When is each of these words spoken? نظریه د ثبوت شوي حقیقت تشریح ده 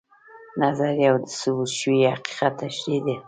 نظریه 0.61 1.09
د 1.23 1.25
ثبوت 1.39 1.69
شوي 1.79 1.99
حقیقت 2.13 2.53
تشریح 2.61 2.99
ده 3.05 3.15